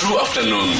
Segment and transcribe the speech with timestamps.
[0.00, 0.70] True afternoon.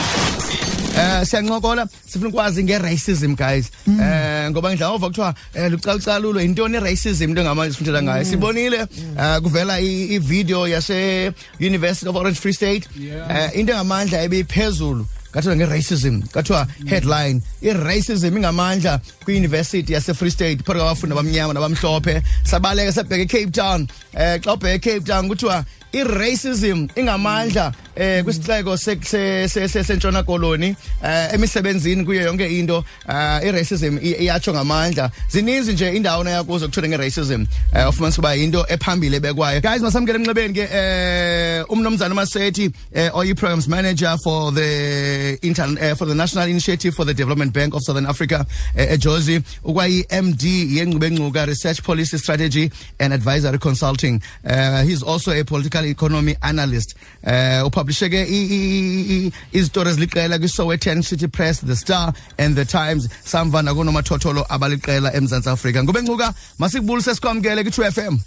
[0.96, 3.70] Eh siyancokola sifuna ukwazi nge-racism guys.
[3.88, 8.24] Eh ngoba ngidla ova kuthiwa eh lucalucalulo intoni i-racism into ngamanje sifundela ngayo.
[8.24, 8.76] Sibonile
[9.18, 12.88] eh kuvela i- i-video yase University of Orange Free State.
[13.30, 21.12] Eh into engamandla ebiphezulu kathiwa nge-racism kathiwa headline i-racism ingamandla kwi-university yase-free state phakathi kwabafundi
[21.12, 28.24] abamnyama nabamhlophe sabaleka sabheka e-cape town eh xa ubheka e-cape town kuthiwa i-racism ingamandla eh
[28.24, 34.52] kwisixeko se- se- se- se- sentshona koloni eh emisebenzini kuyo yonke into eh i-racism iyatsho
[34.54, 35.10] ngamandla.
[35.30, 39.60] Zininzi nje indawo nayakuzo kuthiwa nge-racism eh ufumanisa ukuba yinto ephambili ebekwayo.
[39.60, 46.06] Guys masamkele emnxebeni ke eh umnomzana masethi eh oyi-programs manager for the intern eh, for
[46.08, 48.44] the national initiative for the development bank of southern africa
[48.76, 50.42] eh, ejozi ukwayi-md
[50.76, 54.20] yengxubenxuka research policy strategy and advisory consulting.
[54.44, 56.94] Uh, he's also a political economy analyst.
[57.26, 62.64] Uh, upublishe ke i- i- i- izitori eziliqela kwi-sowetan city press the star and the
[62.64, 63.08] times.
[63.24, 65.82] Samva nakonomathotholo abaliqela emzantsi afrika.
[65.82, 68.18] Ngubenxuka masikubulise sikwamkele kwi-2 f m.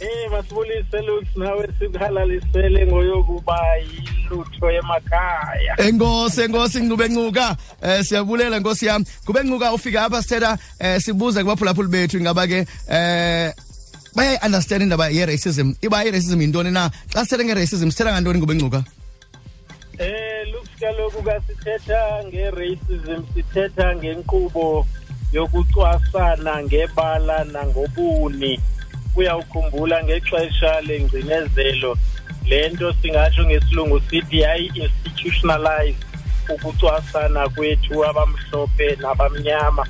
[0.00, 5.76] Eh masibulise Lux nawe sikhalalisele ngoyokuba yilutho emakhaya.
[5.78, 9.04] enkosi enkosi ngubenxuka eh siyabulela nkosi yami.
[9.24, 13.52] Ngubenxuka ufika apha sithetha eh sibuza kubaphulaphuli bethu ingaba ke eh
[14.16, 15.74] bayayi-understand indaba ye-racism.
[15.82, 16.90] Iba i-racism yintoni na?
[17.12, 18.84] Xa sithetha nge-racism sithetha ngantoni ngubenxuka
[19.98, 24.86] Eh Lux kaloku kasithetha nge-racism sithetha ngenkqubo
[25.32, 28.60] yokucwasana ngebala nangobuni.
[29.16, 31.96] Uyawukhumbula ngexesha lengcinezelo
[32.48, 36.00] lento singatsho ngesilungu sithi yayi-institutionalize
[36.48, 39.86] ukucwasana kwethu abamhlophe nabamnyama.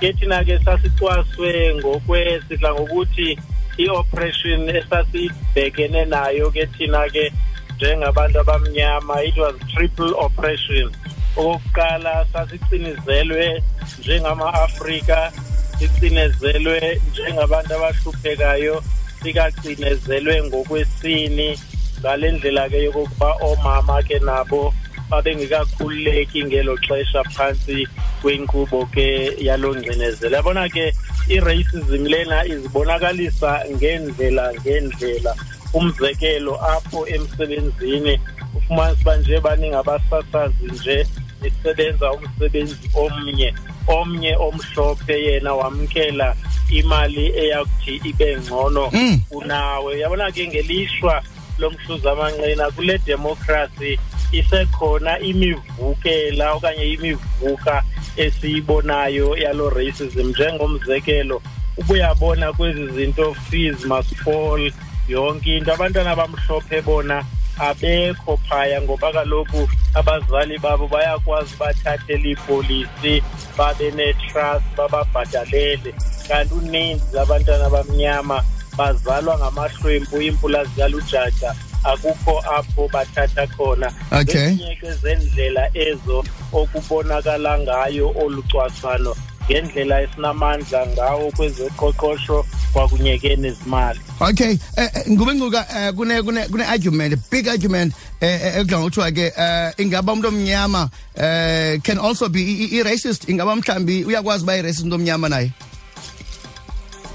[0.00, 3.38] Ke thina ke sasicwaswe ngokwe sidla ngokuthi
[3.78, 7.32] i-oppression esasibhekene nayo ke thina ke
[7.76, 10.90] njengabantu abamnyama it was triple oppression
[11.36, 13.62] okokuqala sasicinizelwe
[13.98, 15.32] njengama-afrika
[15.78, 18.82] sicinezelwe njengabantu abahluphekayo
[19.22, 21.58] sikacinezelwe ngokwesini.
[22.00, 24.74] Ngale ndlela ke yokokuba oomama ke nabo
[25.10, 27.86] babengekakhululeki ngelo xesha phantsi
[28.22, 30.36] kwenkqubo ke yaloo ngcinezelo.
[30.36, 30.94] Yabona ke
[31.28, 35.34] i-racism lena izibonakalisa ngeendlela ngeendlela
[35.74, 38.20] umzekelo apho emsebenzini
[38.56, 41.06] ufumanisa uba nje baningabasasazi nje
[41.42, 43.54] nisebenza umsebenzi omnye
[43.88, 46.36] omnye omhlophe yena wamkela
[46.70, 49.20] imali eyakuthi ibe ngcono Mm.
[49.28, 51.22] kunawe yabona ke ngelishwa
[51.58, 53.98] lomhluzi amanqina kule democracy
[54.32, 57.82] isekhona imivukela okanye imivuka
[58.18, 61.42] esiyibonayo yalo racism njengomzekelo
[61.76, 64.72] ubuyabona kwezi zinto fees must fall
[65.08, 65.72] yonke into.
[65.72, 67.24] Abantwana abamhlophe bona
[67.58, 73.22] abekho phaya ngoba kaloku abazali babo bayakwazi bathathele iipolisi
[73.56, 75.94] babe netrust bababhatalele.
[76.28, 78.44] Kanti uninzi labantwana abamnyama
[78.76, 81.54] bazalwa ngamahlwempu iimpula zikalujaja
[81.84, 83.92] akukho apho bathatha khona.
[84.12, 84.42] Okay.
[84.42, 89.14] Ezinye ke zendlela ezo okubonakala ngayo olu cwasano
[89.48, 96.64] ngendlela esinamandla ngawo kwezoqoqosho kwakunye ke nezimali okay eh, eh, ngubenxuka eh, kune kune kune
[96.64, 101.98] argument a big argument eh, eh, ekudla ngokuthiwa ke eh, ingaba umuntu omnyama eh, can
[101.98, 105.50] also be i- i- i-racist ingaba mhlambi uyakwazi uba i-racist umuntu omnyama naye?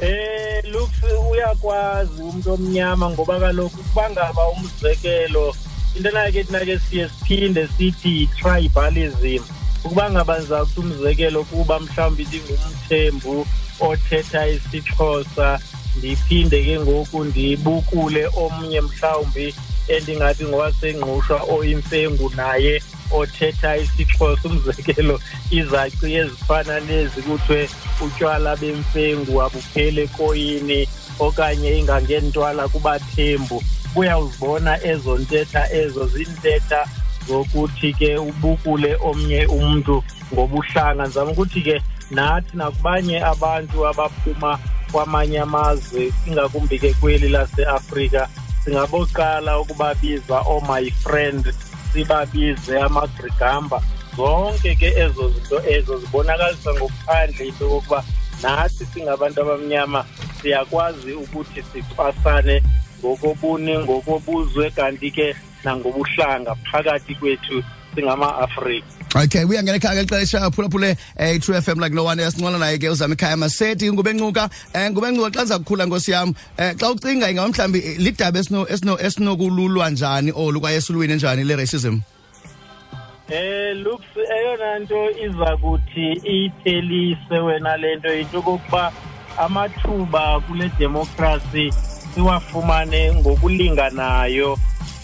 [0.01, 0.89] Eh Lux
[1.31, 5.55] uyakwazi umuntu omnyama ngoba kaloku kuba ngaba umzekelo
[5.95, 9.43] into nake thina ke siye siphinde sithi tribalism
[9.85, 13.47] ukuba ngaba ndiza kuthi umzekelo kuba mhlawumbi ndingumthembu
[13.79, 15.59] othetha isixhosa
[15.97, 19.55] ndiphinde ke ngoku ndibukule omnye mhlawumbi
[19.87, 22.81] endingathi ngowasengqushwa oyimfengu naye
[23.11, 24.49] othetha isixhosa.
[24.49, 25.19] Umzekelo
[25.51, 27.69] izaci ezifana nezi kuthiwe
[28.05, 30.87] utywala bemfengu abuphele koyini
[31.19, 33.63] okanye ingangentwala kubathembu.
[33.93, 36.87] Buyawuzibona ezo ntetha ezo zintetha
[37.27, 40.03] zokuthi ke ubukule omnye umntu
[40.33, 41.03] ngobuhlanga.
[41.03, 41.75] Ndizama ukuthi ke
[42.11, 44.59] nathi nakubanye abantu abaphuma
[44.91, 48.29] kwamanye amazwe ingakumbi ke kweli laseafrika
[48.63, 51.53] singaboqala ukubabiza oh my friend
[51.93, 53.81] sibabize amagrigamba.
[54.17, 58.03] Zonke ke ezo zinto ezo zibonakalisa ngokuphandle into yokokuba
[58.43, 60.05] nathi singabantu abamnyama
[60.41, 62.61] siyakwazi ukuthi sicwasane
[63.03, 67.63] ngokobuni ngokobuzwe kanti ke nangobuhlanga phakathi kwethu
[67.95, 68.87] singama-afrika.
[69.15, 72.89] Okay uyangena ekhaya ngexesha phulaphule eh, i-true f m like no one yasinqola naye ke
[72.89, 77.47] uzama ekhaya masethi ngubencuka um ngubencuka xa ndiza kukhula nkosi yam um xa ucinga ingaba
[77.47, 81.99] mhlawumbi lidaba esino- esino- esinokululwa njani olu kwaye esilwini njani le racism?
[83.29, 88.91] Eh looks eyona nto iza kuthi ithelise wena lento into kokuba
[89.37, 91.69] amathuba kule democracy
[92.13, 94.57] siwafumane ngokulinganayo.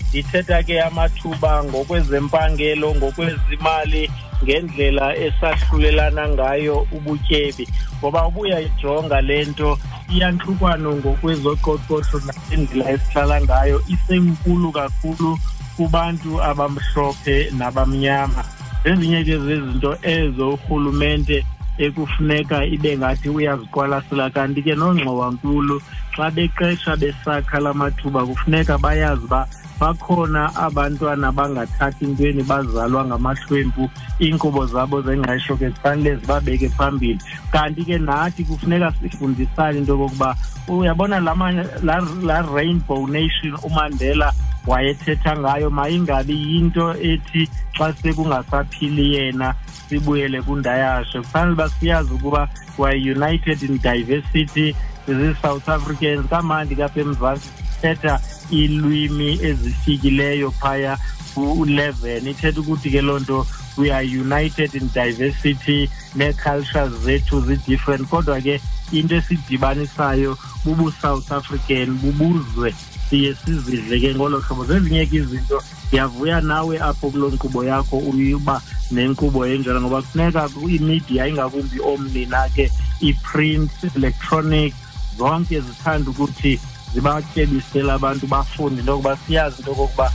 [0.09, 4.09] Ndithetha ke amathuba ngokwezempangelo ngokwezimali
[4.43, 7.67] ngendlela esahlulelana ngayo ubutyebi
[7.99, 9.77] ngoba ubuyayijonga le nto
[10.13, 15.37] iyantlukwano ngokwezoqoqosho ngendlela esihlala ngayo isenkulu kakhulu
[15.75, 18.43] kubantu abamhlophe nabamnyama.
[18.83, 21.45] Zezinye ke zezinto ezo urhulumente
[21.85, 25.75] ekufuneka ibe ngathi uyaziqwalasela kanti ke nongxowankulu
[26.15, 29.47] xa beqesha besakha la mathuba kufuneka bayazi uba
[29.79, 33.89] bakhona abantwana bangathathi intweni bazalwa ngamahlwempu
[34.19, 37.19] iinkqubo zabo zengqesho ke zifanele zibabeke phambili.
[37.51, 40.35] Kanti ke nathi kufuneka sifundisane into yokokuba
[40.67, 44.33] uyabona laa la rainbow nation umandela
[44.67, 49.55] wayethetha ngayo mayingabi yinto ethi xa sekungasaphili yena
[49.89, 54.75] sibuyele kundayashe kufanele uba siyazi ukuba weare-united in diversity
[55.07, 58.19] zii-south africans kamandi kapha emzantsi sithetha
[58.51, 60.97] iilwimi ezifikileyo phaya
[61.33, 63.45] ku-eleven ithetha ukuthi ke loo nto
[63.77, 68.07] we are united in diversity nee-cultures zethu zi-different.
[68.09, 68.59] Kodwa ke
[68.91, 72.73] into esidibanisayo bubu-south african bubuzwe.
[73.09, 74.65] Siye sizidle ke ngolo hlobo.
[74.65, 78.61] Zezinye ke izinto ndiyavuya nawe apho kuloo nkqubo yakho uyuba
[78.91, 82.71] nenkqubo enjalo ngoba kufuneka imedia ingakumbi omnina ke
[83.01, 84.73] i-print electronic
[85.17, 86.59] zonke zithanda ukuthi
[86.93, 88.79] zibatyebisele abantu bafunde.
[88.81, 90.11] Into yokuba siyazi into yokokuba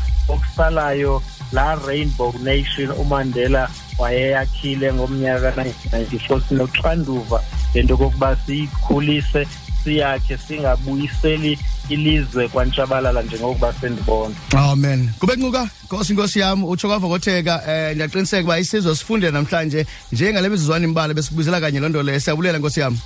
[0.54, 1.22] okusalayo
[1.52, 3.68] la rainbow nation umandela
[3.98, 7.42] wayeyakhile ngomnyaka ka-1994 sinoxanduva
[7.74, 9.46] lento kokuba siyikhulise
[9.84, 11.58] siyakhe singabuyiseli
[11.88, 14.34] ilizwe kwantshabalala njengokuba sendibona.
[14.56, 15.10] Amen.
[15.18, 20.84] Kube ncuka nkosi inkosi yam utsho kwavokotheka um ndiyaqiniseka uba isizwe sifunde namhlanje njengale mizuzwane
[20.84, 22.98] imbala besikubizela kanye loo nto leyo siyabulela nkosi yam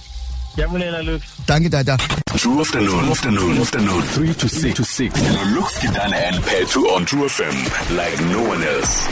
[0.58, 1.96] ndiyabulela luke danki tata
[2.36, 5.22] True afternoon, afternoon, afternoon, 3 to 6 to 6.
[5.22, 9.08] No, Luke Skidana and Petu on True FM like no one else.